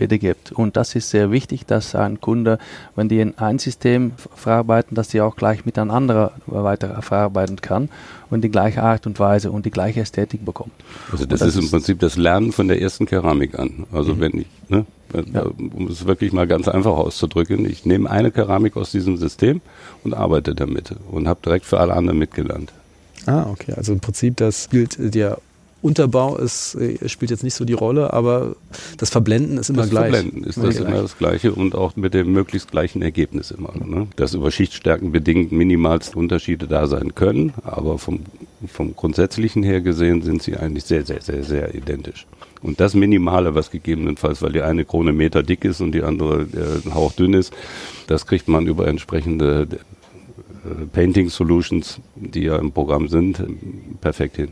wiedergibt. 0.00 0.52
Und 0.52 0.76
das 0.76 0.94
ist 0.94 1.10
sehr 1.10 1.30
wichtig, 1.30 1.66
dass 1.66 1.94
ein 1.94 2.20
Kunde, 2.20 2.58
wenn 2.96 3.08
die 3.08 3.20
in 3.20 3.36
ein 3.38 3.58
System 3.58 4.12
verarbeiten, 4.34 4.94
dass 4.94 5.08
die 5.08 5.20
auch 5.20 5.36
gleich 5.36 5.64
mit 5.64 5.78
einem 5.78 5.90
anderen 5.90 6.30
weiter 6.46 7.00
verarbeiten 7.02 7.60
kann 7.60 7.88
und 8.30 8.42
die 8.42 8.50
gleiche 8.50 8.82
Art 8.82 9.06
und 9.06 9.18
Weise 9.18 9.50
und 9.50 9.66
die 9.66 9.70
gleiche 9.70 10.00
Ästhetik 10.00 10.44
bekommt. 10.44 10.72
Also 11.10 11.26
das, 11.26 11.40
das 11.40 11.50
ist 11.50 11.64
im 11.64 11.70
Prinzip 11.70 12.00
das 12.00 12.16
Lernen 12.16 12.52
von 12.52 12.68
der 12.68 12.80
ersten 12.80 13.06
Keramik 13.06 13.58
an. 13.58 13.86
Also 13.92 14.14
mhm. 14.14 14.20
wenn 14.20 14.38
ich, 14.40 14.46
ne, 14.68 14.86
ja. 15.32 15.42
um 15.42 15.88
es 15.88 16.06
wirklich 16.06 16.32
mal 16.32 16.46
ganz 16.46 16.68
einfach 16.68 16.92
auszudrücken, 16.96 17.64
ich 17.64 17.84
nehme 17.86 18.10
eine 18.10 18.30
Keramik 18.30 18.76
aus 18.76 18.90
diesem 18.90 19.16
System 19.16 19.60
und 20.04 20.14
arbeite 20.14 20.54
damit 20.54 20.94
und 21.10 21.28
habe 21.28 21.40
direkt 21.44 21.64
für 21.64 21.80
alle 21.80 21.94
anderen 21.94 22.18
mitgelernt. 22.18 22.72
Ah, 23.26 23.46
okay. 23.50 23.74
Also 23.76 23.92
im 23.92 24.00
Prinzip 24.00 24.36
das 24.36 24.68
Bild 24.68 24.96
der 24.98 25.38
Unterbau 25.80 26.36
ist, 26.36 26.74
äh, 26.74 27.08
spielt 27.08 27.30
jetzt 27.30 27.44
nicht 27.44 27.54
so 27.54 27.64
die 27.64 27.72
Rolle, 27.72 28.12
aber 28.12 28.56
das 28.96 29.10
Verblenden 29.10 29.58
ist 29.58 29.70
immer 29.70 29.82
das 29.82 29.90
gleich. 29.90 30.12
Verblenden 30.12 30.44
ist 30.44 30.58
das 30.58 30.76
immer 30.76 31.02
das 31.02 31.16
Gleiche 31.16 31.52
und 31.52 31.74
auch 31.74 31.94
mit 31.94 32.14
dem 32.14 32.32
möglichst 32.32 32.70
gleichen 32.72 33.00
Ergebnis 33.00 33.52
immer. 33.52 33.72
Ne? 33.84 34.08
Dass 34.16 34.34
über 34.34 34.50
Schichtstärken 34.50 35.12
bedingt 35.12 35.52
minimalste 35.52 36.18
Unterschiede 36.18 36.66
da 36.66 36.88
sein 36.88 37.14
können, 37.14 37.52
aber 37.62 37.98
vom, 37.98 38.20
vom 38.66 38.96
Grundsätzlichen 38.96 39.62
her 39.62 39.80
gesehen 39.80 40.22
sind 40.22 40.42
sie 40.42 40.56
eigentlich 40.56 40.84
sehr, 40.84 41.06
sehr, 41.06 41.22
sehr, 41.22 41.44
sehr 41.44 41.74
identisch. 41.74 42.26
Und 42.60 42.80
das 42.80 42.94
Minimale, 42.94 43.54
was 43.54 43.70
gegebenenfalls, 43.70 44.42
weil 44.42 44.52
die 44.52 44.62
eine 44.62 44.84
Krone 44.84 45.12
Meter 45.12 45.44
dick 45.44 45.64
ist 45.64 45.80
und 45.80 45.92
die 45.92 46.02
andere 46.02 46.42
äh, 46.42 46.90
hauchdünn 46.92 47.34
ist, 47.34 47.52
das 48.08 48.26
kriegt 48.26 48.48
man 48.48 48.66
über 48.66 48.88
entsprechende 48.88 49.68
äh, 50.64 50.86
Painting 50.92 51.28
Solutions, 51.28 52.00
die 52.16 52.42
ja 52.42 52.56
im 52.56 52.72
Programm 52.72 53.06
sind, 53.06 53.40
perfekt 54.00 54.36
hin. 54.36 54.48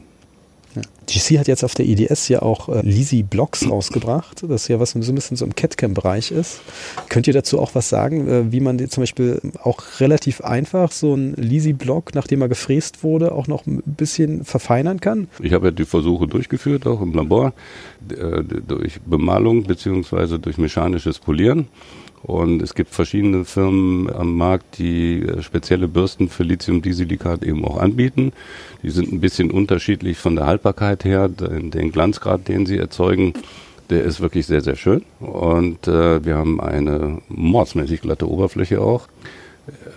GC 1.06 1.38
hat 1.38 1.49
jetzt 1.49 1.64
auf 1.64 1.75
der 1.75 1.87
IDS 1.87 2.28
ja 2.28 2.42
auch 2.42 2.68
äh, 2.68 2.80
Lisi 2.83 3.23
Blocks 3.23 3.68
rausgebracht, 3.68 4.45
das 4.49 4.68
ja 4.68 4.80
was 4.80 4.90
so 4.90 4.99
ein 4.99 5.14
bisschen 5.14 5.37
so 5.37 5.45
im 5.45 5.54
CAD-Cam-Bereich 5.54 6.30
ist. 6.30 6.61
Könnt 7.09 7.26
ihr 7.26 7.33
dazu 7.33 7.61
auch 7.61 7.75
was 7.75 7.88
sagen, 7.88 8.28
äh, 8.28 8.52
wie 8.52 8.61
man 8.61 8.78
zum 8.88 9.02
Beispiel 9.02 9.40
auch 9.62 9.83
relativ 10.00 10.40
einfach 10.40 10.92
so 10.92 11.14
ein 11.14 11.35
Lisi 11.35 11.73
Block, 11.73 12.14
nachdem 12.14 12.42
er 12.42 12.49
gefräst 12.49 13.02
wurde, 13.02 13.33
auch 13.33 13.47
noch 13.47 13.66
ein 13.66 13.83
bisschen 13.85 14.45
verfeinern 14.45 15.00
kann? 15.00 15.28
Ich 15.40 15.52
habe 15.52 15.66
ja 15.66 15.71
die 15.71 15.85
Versuche 15.85 16.26
durchgeführt, 16.26 16.87
auch 16.87 17.00
im 17.00 17.14
Labor, 17.14 17.52
äh, 18.11 18.42
durch 18.42 19.00
Bemalung 19.02 19.64
beziehungsweise 19.64 20.38
durch 20.38 20.59
mechanisches 20.59 21.18
Polieren. 21.18 21.68
Und 22.23 22.61
es 22.62 22.75
gibt 22.75 22.90
verschiedene 22.90 23.44
Firmen 23.44 24.12
am 24.12 24.37
Markt, 24.37 24.78
die 24.78 25.23
äh, 25.23 25.42
spezielle 25.42 25.88
Bürsten 25.88 26.28
für 26.28 26.42
Lithium-Disilikat 26.42 27.44
eben 27.44 27.64
auch 27.64 27.78
anbieten. 27.78 28.32
Die 28.82 28.90
sind 28.90 29.12
ein 29.12 29.20
bisschen 29.20 29.50
unterschiedlich 29.50 30.18
von 30.18 30.37
der 30.37 30.46
Haltbarkeit 30.46 31.04
her. 31.04 31.28
Den 31.28 31.92
Glanzgrad, 31.92 32.49
den 32.49 32.66
sie 32.66 32.78
erzeugen, 32.78 33.35
der 33.90 34.02
ist 34.02 34.20
wirklich 34.20 34.46
sehr, 34.46 34.61
sehr 34.61 34.76
schön. 34.76 35.04
Und 35.20 35.87
äh, 35.87 36.25
wir 36.25 36.37
haben 36.37 36.61
eine 36.61 37.18
mordsmäßig 37.28 38.00
glatte 38.00 38.28
Oberfläche 38.28 38.80
auch. 38.80 39.08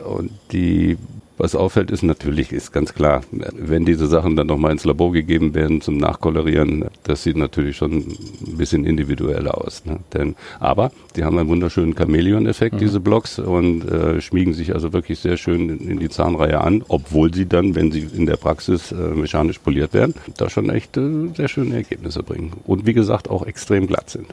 Und 0.05 0.31
die 0.51 0.97
was 1.39 1.55
auffällt, 1.55 1.89
ist 1.89 2.03
natürlich, 2.03 2.51
ist 2.51 2.71
ganz 2.71 2.93
klar, 2.93 3.21
wenn 3.31 3.85
diese 3.85 4.07
Sachen 4.07 4.35
dann 4.35 4.47
nochmal 4.47 4.73
ins 4.73 4.83
Labor 4.83 5.13
gegeben 5.13 5.53
werden 5.55 5.81
zum 5.81 5.97
Nachkolorieren, 5.97 6.85
das 7.03 7.23
sieht 7.23 7.37
natürlich 7.37 7.77
schon 7.77 7.91
ein 7.93 8.57
bisschen 8.57 8.85
individueller 8.85 9.57
aus. 9.57 9.85
Ne? 9.85 9.99
Denn, 10.13 10.35
aber 10.59 10.91
die 11.15 11.23
haben 11.23 11.37
einen 11.37 11.49
wunderschönen 11.49 11.95
Chamäleon-Effekt, 11.95 12.75
mhm. 12.75 12.79
diese 12.79 12.99
Blocks, 12.99 13.39
und 13.39 13.89
äh, 13.89 14.21
schmiegen 14.21 14.53
sich 14.53 14.73
also 14.75 14.91
wirklich 14.91 15.19
sehr 15.19 15.37
schön 15.37 15.69
in, 15.69 15.89
in, 15.89 15.99
die 15.99 16.09
Zahnreihe 16.09 16.59
an, 16.59 16.83
obwohl 16.87 17.33
sie 17.33 17.45
dann, 17.45 17.73
wenn 17.73 17.91
sie 17.91 18.07
in 18.15 18.25
der 18.25 18.37
Praxis 18.37 18.91
äh, 18.91 18.95
mechanisch 18.95 19.59
poliert 19.59 19.93
werden, 19.93 20.13
da 20.37 20.49
schon 20.49 20.69
echt 20.69 20.97
äh, 20.97 21.29
sehr 21.35 21.47
schöne 21.47 21.75
Ergebnisse 21.75 22.21
bringen. 22.21 22.51
Und 22.65 22.85
wie 22.85 22.93
gesagt, 22.93 23.29
auch 23.29 23.45
extrem 23.45 23.87
glatt 23.87 24.09
sind. 24.09 24.27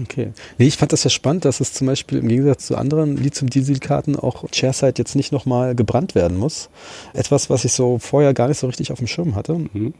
Okay. 0.00 0.32
Nee, 0.58 0.66
ich 0.66 0.76
fand 0.76 0.92
das 0.92 1.04
ja 1.04 1.10
spannend, 1.10 1.44
dass 1.44 1.60
es 1.60 1.72
zum 1.72 1.86
Beispiel 1.86 2.18
im 2.18 2.28
Gegensatz 2.28 2.66
zu 2.66 2.76
anderen 2.76 3.16
Lithium-Diesel-Karten 3.16 4.16
auch 4.16 4.44
Chairside 4.52 4.94
jetzt 4.98 5.16
nicht 5.16 5.32
nochmal 5.32 5.74
gebrannt 5.74 6.14
werden 6.14 6.38
muss. 6.38 6.68
Etwas, 7.14 7.50
was 7.50 7.64
ich 7.64 7.72
so 7.72 7.98
vorher 7.98 8.34
gar 8.34 8.48
nicht 8.48 8.58
so 8.58 8.66
richtig 8.66 8.92
auf 8.92 8.98
dem 8.98 9.06
Schirm 9.06 9.34
hatte. 9.34 9.54
Mhm. 9.54 9.94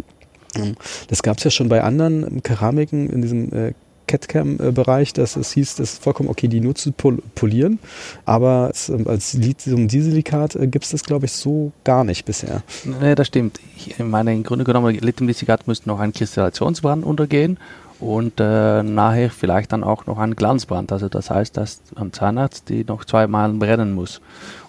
Das 1.08 1.22
gab 1.22 1.38
es 1.38 1.44
ja 1.44 1.50
schon 1.50 1.68
bei 1.68 1.82
anderen 1.82 2.42
Keramiken 2.42 3.08
in 3.08 3.22
diesem 3.22 3.52
äh, 3.52 3.72
CAD-Cam-Bereich, 4.10 5.12
dass 5.12 5.36
es 5.36 5.52
hieß, 5.52 5.76
das 5.76 5.92
ist 5.92 6.02
vollkommen 6.02 6.28
okay, 6.28 6.48
die 6.48 6.60
nur 6.60 6.74
zu 6.74 6.92
polieren. 6.92 7.78
Aber 8.24 8.66
als, 8.66 8.88
ähm, 8.88 9.06
als 9.06 9.34
Lithium-Dieselikat 9.34 10.56
äh, 10.56 10.66
gibt 10.66 10.84
es 10.84 10.90
das, 10.90 11.04
glaube 11.04 11.26
ich, 11.26 11.32
so 11.32 11.72
gar 11.84 12.04
nicht 12.04 12.24
bisher. 12.24 12.62
Nee, 12.84 13.14
das 13.14 13.28
stimmt. 13.28 13.60
Ich 13.76 13.98
meine, 13.98 14.32
im 14.32 14.42
Grunde 14.42 14.64
genommen, 14.64 14.94
Lithium-Dieselikat 14.94 15.68
müsste 15.68 15.88
noch 15.88 16.00
einen 16.00 16.12
Kristallationsbrand 16.12 17.04
untergehen 17.04 17.58
und 18.00 18.40
äh, 18.40 18.82
nachher 18.82 19.30
vielleicht 19.30 19.72
dann 19.72 19.84
auch 19.84 20.06
noch 20.06 20.18
einen 20.18 20.36
Glanzbrand. 20.36 20.90
Also 20.92 21.08
das 21.08 21.30
heißt, 21.30 21.56
dass 21.56 21.82
am 21.94 22.12
Zahnarzt 22.12 22.68
die 22.68 22.84
noch 22.84 23.04
zweimal 23.04 23.52
brennen 23.52 23.94
muss. 23.94 24.20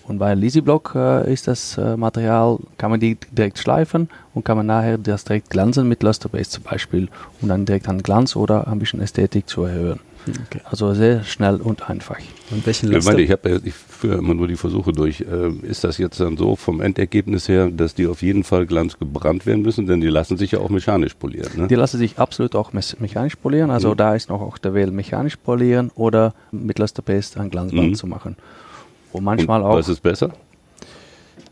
Und 0.07 0.17
bei 0.17 0.33
Lisiblock 0.33 0.93
äh, 0.95 1.31
ist 1.31 1.47
das 1.47 1.77
äh, 1.77 1.95
Material, 1.95 2.59
kann 2.77 2.91
man 2.91 2.99
die 2.99 3.17
direkt 3.31 3.59
schleifen 3.59 4.09
und 4.33 4.43
kann 4.43 4.57
man 4.57 4.65
nachher 4.65 4.97
das 4.97 5.23
direkt 5.23 5.49
glanzen 5.49 5.87
mit 5.87 6.03
Lusterbase 6.03 6.49
zum 6.49 6.63
Beispiel, 6.63 7.09
um 7.41 7.49
dann 7.49 7.65
direkt 7.65 7.87
an 7.87 8.01
Glanz 8.01 8.35
oder 8.35 8.67
ein 8.67 8.79
bisschen 8.79 9.01
Ästhetik 9.01 9.47
zu 9.47 9.63
erhöhen. 9.63 9.99
Okay. 10.27 10.61
Also 10.65 10.93
sehr 10.93 11.23
schnell 11.23 11.55
und 11.55 11.89
einfach. 11.89 12.17
Und 12.51 12.65
welchen 12.65 12.91
Luster? 12.91 13.17
Ich, 13.17 13.25
ich, 13.25 13.31
hab, 13.31 13.45
ich 13.45 13.73
führe 13.73 14.17
immer 14.17 14.33
nur 14.33 14.47
die 14.47 14.55
Versuche 14.55 14.91
durch. 14.91 15.21
Äh, 15.21 15.49
ist 15.65 15.83
das 15.83 15.97
jetzt 15.97 16.19
dann 16.19 16.37
so 16.37 16.55
vom 16.55 16.81
Endergebnis 16.81 17.47
her, 17.47 17.69
dass 17.71 17.95
die 17.95 18.07
auf 18.07 18.21
jeden 18.21 18.43
Fall 18.43 18.65
glanzgebrannt 18.67 19.45
werden 19.45 19.63
müssen? 19.63 19.87
Denn 19.87 19.99
die 19.99 20.09
lassen 20.09 20.37
sich 20.37 20.51
ja 20.51 20.59
auch 20.59 20.69
mechanisch 20.69 21.15
polieren. 21.15 21.49
Ne? 21.55 21.67
Die 21.67 21.75
lassen 21.75 21.97
sich 21.97 22.19
absolut 22.19 22.55
auch 22.55 22.71
mechanisch 22.73 23.35
polieren. 23.35 23.71
Also 23.71 23.91
mhm. 23.91 23.97
da 23.97 24.15
ist 24.15 24.29
noch 24.29 24.41
auch 24.41 24.57
der 24.57 24.73
Wähl 24.73 24.91
mechanisch 24.91 25.37
polieren 25.37 25.91
oder 25.95 26.33
mit 26.51 26.77
Lusterpaste 26.77 27.39
ein 27.39 27.49
Glanzband 27.49 27.89
mhm. 27.89 27.95
zu 27.95 28.05
machen. 28.05 28.35
Und 29.11 29.23
manchmal 29.23 29.61
Und 29.61 29.67
auch. 29.67 29.75
Was 29.75 29.89
ist 29.89 30.01
besser? 30.01 30.31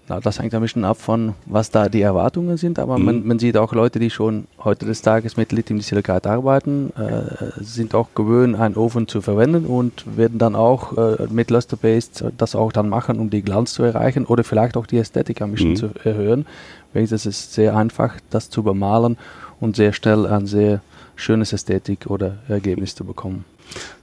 Na, 0.10 0.20
das 0.20 0.40
hängt 0.40 0.56
ein 0.56 0.62
bisschen 0.62 0.86
ab 0.86 0.98
von, 0.98 1.36
was 1.46 1.70
da 1.70 1.88
die 1.88 2.02
Erwartungen 2.02 2.58
sind, 2.58 2.80
aber 2.80 2.98
mhm. 2.98 3.06
man, 3.06 3.28
man, 3.28 3.40
sieht 3.40 3.56
auch 3.58 3.74
Leute, 3.74 4.00
die 4.00 4.10
schon 4.10 4.48
heute 4.64 4.88
des 4.88 5.04
Tages 5.04 5.38
mit 5.38 5.52
Lithium-Silikat 5.52 6.26
arbeiten, 6.26 6.92
äh, 6.98 7.62
sind 7.64 7.94
auch 7.94 8.08
gewöhnt, 8.16 8.60
einen 8.60 8.76
Ofen 8.76 9.08
zu 9.08 9.22
verwenden 9.22 9.68
und 9.68 10.18
werden 10.18 10.40
dann 10.40 10.56
auch 10.56 10.98
äh, 10.98 11.28
mit 11.30 11.52
Luster-Based 11.52 12.26
das 12.40 12.56
auch 12.56 12.72
dann 12.72 12.90
machen, 12.90 13.20
um 13.20 13.30
die 13.30 13.44
Glanz 13.44 13.74
zu 13.74 13.84
erreichen 13.84 14.26
oder 14.26 14.44
vielleicht 14.44 14.78
auch 14.78 14.88
die 14.88 14.98
Ästhetik 14.98 15.44
ein 15.44 15.52
bisschen 15.52 15.72
mhm. 15.72 15.76
zu 15.76 15.90
erhöhen. 16.04 16.48
Weil 16.92 17.04
es 17.04 17.28
ist 17.28 17.54
sehr 17.54 17.78
einfach, 17.78 18.16
das 18.32 18.50
zu 18.50 18.64
bemalen 18.64 19.16
und 19.60 19.76
sehr 19.76 19.94
schnell 19.94 20.26
ein 20.26 20.48
sehr 20.48 20.82
schönes 21.16 21.54
Ästhetik 21.54 22.08
oder 22.08 22.38
Ergebnis 22.48 22.96
zu 22.96 23.06
bekommen. 23.06 23.46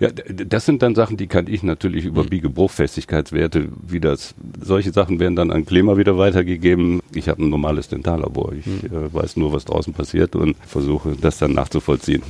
Ja, 0.00 0.10
das 0.10 0.66
sind 0.66 0.82
dann 0.82 0.94
Sachen, 0.94 1.16
die 1.16 1.26
kann 1.26 1.46
ich 1.48 1.62
natürlich 1.62 2.04
über 2.04 2.24
mhm. 2.24 2.28
Biegebruchfestigkeitswerte, 2.28 3.68
wie 3.86 4.00
das, 4.00 4.34
solche 4.60 4.92
Sachen 4.92 5.18
werden 5.18 5.36
dann 5.36 5.50
an 5.50 5.64
Klima 5.64 5.96
wieder 5.96 6.18
weitergegeben. 6.18 7.00
Ich 7.14 7.28
habe 7.28 7.42
ein 7.42 7.48
normales 7.48 7.88
Dentallabor. 7.88 8.52
Ich 8.52 8.66
mhm. 8.66 8.86
äh, 8.86 9.12
weiß 9.12 9.36
nur, 9.36 9.52
was 9.52 9.64
draußen 9.64 9.92
passiert 9.92 10.36
und 10.36 10.56
versuche 10.66 11.16
das 11.20 11.38
dann 11.38 11.52
nachzuvollziehen. 11.52 12.22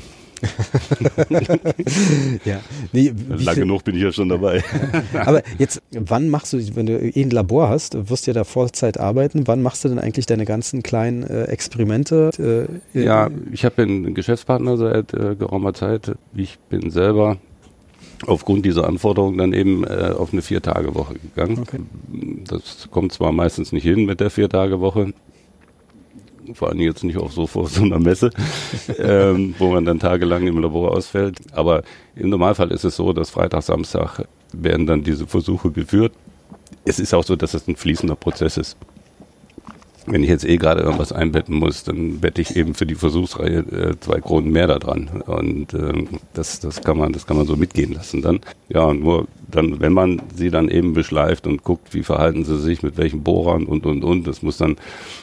Ja. 2.45 2.61
Nee, 2.93 3.13
Lang 3.29 3.57
genug 3.57 3.85
bin 3.85 3.97
ich 3.97 4.03
ja 4.03 4.13
schon 4.13 4.29
dabei. 4.29 4.63
Aber 5.15 5.43
jetzt, 5.59 5.83
wann 5.93 6.29
machst 6.29 6.53
du, 6.53 6.77
wenn 6.77 6.87
du 6.87 6.99
eh 6.99 7.23
ein 7.23 7.31
Labor 7.31 7.69
hast, 7.69 8.11
wirst 8.11 8.27
ja 8.27 8.33
da 8.33 8.45
Vollzeit 8.45 8.99
arbeiten, 8.99 9.47
wann 9.47 9.63
machst 9.63 9.85
du 9.85 9.89
denn 9.89 9.99
eigentlich 9.99 10.27
deine 10.27 10.45
ganzen 10.45 10.83
kleinen 10.83 11.23
äh, 11.23 11.45
Experimente? 11.45 12.69
Äh, 12.95 13.01
ja, 13.03 13.31
ich 13.53 13.65
habe 13.65 13.83
einen 13.83 14.15
Geschäftspartner 14.15 14.77
seit 14.77 15.15
äh, 15.15 15.37
geraumer 15.37 15.75
Zeit. 15.75 16.17
Ich 16.35 16.59
bin 16.69 16.91
selber 16.91 17.39
aufgrund 18.27 18.65
dieser 18.65 18.87
Anforderungen 18.87 19.39
dann 19.39 19.53
eben 19.53 19.85
äh, 19.85 20.13
auf 20.17 20.33
eine 20.33 20.43
Vier-Tage-Woche 20.43 21.15
gegangen. 21.15 21.59
Okay. 21.61 21.79
Das 22.49 22.89
kommt 22.91 23.13
zwar 23.13 23.33
meistens 23.33 23.73
nicht 23.73 23.85
hin 23.85 24.07
mit 24.07 24.21
der 24.21 24.31
Vier-Tage-Woche, 24.31 25.13
vor 26.55 26.69
allem 26.69 26.81
jetzt 26.81 27.05
nicht 27.05 27.19
auch 27.19 27.31
so 27.31 27.47
vor 27.47 27.69
so 27.69 27.83
einer 27.83 27.99
Messe, 27.99 28.31
ähm, 28.99 29.55
wo 29.59 29.73
man 29.73 29.85
dann 29.85 29.99
tagelang 29.99 30.47
im 30.47 30.61
Labor 30.61 30.93
ausfällt. 30.93 31.39
Aber 31.53 31.83
im 32.15 32.31
Normalfall 32.31 32.71
ist 32.73 32.85
es 32.85 32.97
so, 32.97 33.13
dass 33.13 33.31
Freitag, 33.31 33.63
Samstag 33.63 34.27
werden 34.53 34.87
dann 34.87 35.03
diese 35.03 35.27
Versuche 35.27 35.71
geführt. 35.71 36.13
Es 36.85 36.99
ist 36.99 37.15
auch 37.15 37.25
so, 37.25 37.37
dass 37.37 37.55
es 37.55 37.67
ein 37.69 37.77
fließender 37.77 38.17
Prozess 38.17 38.57
ist 38.57 38.77
wenn 40.07 40.23
ich 40.23 40.29
jetzt 40.29 40.45
eh 40.45 40.57
gerade 40.57 40.83
irgendwas 40.83 41.13
einbetten 41.13 41.57
muss, 41.57 41.85
dann 41.85 42.21
bette 42.21 42.41
ich 42.41 42.57
eben 42.57 42.75
für 42.75 42.87
die 42.87 42.95
Versuchsreihe 42.95 43.59
äh, 43.59 44.01
zwei 44.01 44.21
Kronen 44.21 44.51
mehr 44.51 44.67
da 44.67 44.79
dran. 44.79 45.09
Und 45.27 45.75
äh, 45.75 46.07
das, 46.35 46.61
das 46.61 46.83
kann 46.83 46.99
man, 46.99 47.13
das 47.13 47.27
kann 47.27 47.37
man 47.37 47.47
so 47.47 47.57
mitgehen 47.57 47.93
lassen 47.93 48.23
dann. 48.23 48.41
Ja, 48.69 48.85
und 48.85 49.01
nur 49.03 49.27
dann, 49.51 49.81
wenn 49.81 49.93
man 49.93 50.23
sie 50.35 50.51
dann 50.51 50.69
eben 50.69 50.93
beschleift 50.93 51.47
und 51.47 51.63
guckt, 51.63 51.95
wie 51.95 52.03
verhalten 52.03 52.45
sie 52.45 52.59
sich, 52.59 52.83
mit 52.83 52.97
welchen 52.97 53.23
Bohrern 53.23 53.65
und 53.65 53.87
und 53.87 54.03
und, 54.05 54.27
das 54.27 54.43
muss 54.43 54.57
dann, 54.57 54.77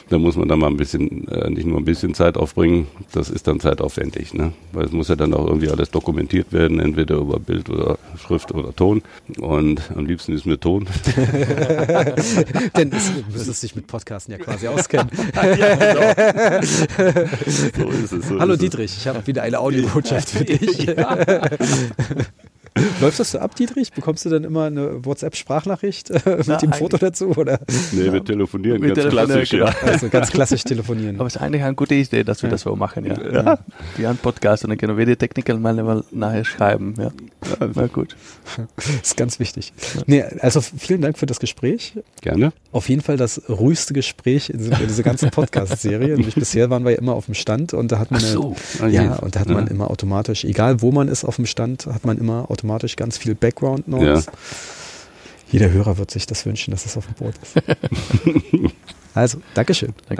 da 0.08 0.18
muss 0.18 0.36
man 0.36 0.48
dann 0.48 0.58
mal 0.58 0.68
ein 0.68 0.76
bisschen, 0.76 1.28
äh, 1.28 1.50
nicht 1.50 1.66
nur 1.66 1.78
ein 1.78 1.84
bisschen 1.84 2.14
Zeit 2.14 2.36
aufbringen, 2.36 2.86
das 3.12 3.28
ist 3.30 3.46
dann 3.46 3.60
zeitaufwendig, 3.60 4.32
ne? 4.34 4.52
Weil 4.72 4.86
es 4.86 4.92
muss 4.92 5.08
ja 5.08 5.16
dann 5.16 5.34
auch 5.34 5.46
irgendwie 5.46 5.68
alles 5.68 5.90
dokumentiert 5.90 6.52
werden, 6.52 6.80
entweder 6.80 7.16
über 7.16 7.38
Bild 7.38 7.68
oder 7.68 7.98
Schrift 8.18 8.52
oder 8.52 8.74
Ton. 8.74 9.02
Und 9.38 9.90
am 9.94 10.06
liebsten 10.06 10.32
ist 10.32 10.46
mir 10.46 10.58
Ton. 10.58 10.86
Denn 12.76 12.90
du 12.90 12.96
müsstest 13.32 13.62
dich 13.62 13.76
mit 13.76 13.86
Podcasten 13.86 14.32
ja 14.32 14.38
quasi 14.38 14.68
auskennen. 14.74 15.10
ja, 15.58 16.62
so 16.64 17.90
ist 17.90 18.12
es, 18.12 18.28
so 18.28 18.38
Hallo 18.38 18.56
Dietrich, 18.56 18.96
ich 18.96 19.06
habe 19.06 19.26
wieder 19.26 19.42
eine 19.42 19.58
Audiobotschaft 19.58 20.30
für 20.30 20.44
dich. 20.44 20.86
Läuft 23.00 23.20
das 23.20 23.32
so 23.32 23.38
ab, 23.38 23.54
Dietrich? 23.54 23.92
Bekommst 23.92 24.24
du 24.24 24.30
dann 24.30 24.44
immer 24.44 24.64
eine 24.64 25.04
WhatsApp-Sprachnachricht 25.04 26.10
äh, 26.10 26.20
mit 26.26 26.46
Na, 26.46 26.56
dem 26.56 26.72
Foto 26.72 26.96
dazu? 26.96 27.28
Oder? 27.36 27.60
Nee, 27.92 28.12
wir 28.12 28.24
telefonieren 28.24 28.82
wir 28.82 28.94
ganz 28.94 29.08
klassisch. 29.08 29.52
Ja. 29.52 29.74
Also 29.82 30.08
ganz 30.08 30.30
klassisch 30.30 30.64
telefonieren. 30.64 31.16
Aber 31.16 31.26
es 31.26 31.36
ist 31.36 31.42
eigentlich 31.42 31.62
eine 31.62 31.74
gute 31.74 31.94
Idee, 31.94 32.24
dass 32.24 32.42
wir 32.42 32.48
ja. 32.48 32.52
das 32.52 32.62
so 32.62 32.76
machen. 32.76 33.06
Ja. 33.06 33.32
ja. 33.32 33.58
Wie 33.96 34.06
ein 34.06 34.16
Podcast 34.16 34.64
und 34.64 34.70
dann 34.70 34.78
können 34.78 34.96
wir 34.96 35.06
die 35.06 35.16
Technical 35.16 35.58
mal 35.58 36.04
nachher 36.10 36.44
schreiben. 36.44 36.94
Ja. 36.98 37.10
Na 37.74 37.86
gut. 37.86 38.16
Das 38.76 38.88
ist 39.02 39.16
ganz 39.16 39.38
wichtig. 39.38 39.72
Nee, 40.06 40.22
also 40.40 40.60
vielen 40.60 41.00
Dank 41.00 41.18
für 41.18 41.26
das 41.26 41.38
Gespräch. 41.38 41.94
Gerne. 42.20 42.52
Auf 42.72 42.88
jeden 42.88 43.02
Fall 43.02 43.16
das 43.16 43.42
ruhigste 43.48 43.94
Gespräch 43.94 44.50
in, 44.50 44.60
in 44.60 44.88
dieser 44.88 45.02
ganzen 45.02 45.30
Podcast-Serie. 45.30 46.16
bisher 46.34 46.70
waren 46.70 46.84
wir 46.84 46.92
ja 46.92 46.98
immer 46.98 47.14
auf 47.14 47.26
dem 47.26 47.34
Stand 47.34 47.74
und 47.74 47.92
da 47.92 47.98
hat 47.98 48.10
man, 48.10 48.20
so. 48.20 48.54
eine, 48.80 48.92
ja, 48.92 49.14
und 49.16 49.36
da 49.36 49.40
hat 49.40 49.48
man 49.48 49.66
immer 49.66 49.90
automatisch, 49.90 50.44
egal 50.44 50.82
wo 50.82 50.92
man 50.92 51.08
ist 51.08 51.24
auf 51.24 51.36
dem 51.36 51.46
Stand, 51.46 51.86
hat 51.86 52.04
man 52.04 52.18
immer 52.18 52.50
automatisch 52.50 52.73
automatisch 52.74 52.96
ganz 52.96 53.18
viel 53.18 53.34
Background 53.34 53.88
Noise. 53.88 54.26
Ja. 54.26 54.32
Jeder 55.50 55.70
Hörer 55.70 55.98
wird 55.98 56.10
sich 56.10 56.26
das 56.26 56.44
wünschen, 56.46 56.72
dass 56.72 56.84
es 56.84 56.96
auf 56.96 57.06
dem 57.06 57.14
Boot 57.14 57.34
ist. 57.40 57.54
also, 59.14 59.38
Dankeschön. 59.54 59.90
Danke. 59.96 60.12